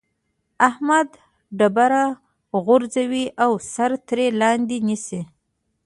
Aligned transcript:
احمد 0.69 1.09
ډبره 1.57 2.05
غورځوي 2.63 3.25
او 3.43 3.51
سر 3.73 3.91
ترې 4.07 4.27
لاندې 4.41 4.77
نيسي. 4.87 5.21